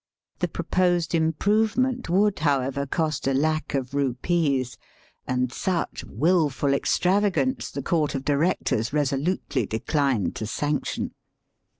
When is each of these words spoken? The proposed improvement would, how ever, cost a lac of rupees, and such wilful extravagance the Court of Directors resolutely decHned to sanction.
The 0.39 0.47
proposed 0.47 1.13
improvement 1.13 2.09
would, 2.09 2.39
how 2.39 2.61
ever, 2.61 2.87
cost 2.87 3.27
a 3.27 3.35
lac 3.35 3.75
of 3.75 3.93
rupees, 3.93 4.75
and 5.27 5.51
such 5.53 6.03
wilful 6.05 6.73
extravagance 6.73 7.69
the 7.69 7.83
Court 7.83 8.15
of 8.15 8.25
Directors 8.25 8.91
resolutely 8.93 9.67
decHned 9.67 10.33
to 10.33 10.47
sanction. 10.47 11.13